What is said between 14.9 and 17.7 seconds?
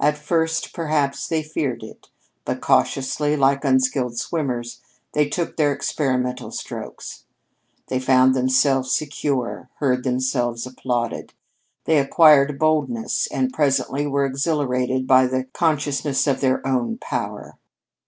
by the consciousness of their own power.